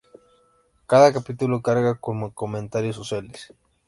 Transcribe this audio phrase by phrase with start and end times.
[0.87, 3.53] Cada capítulo carga con comentarios sociales.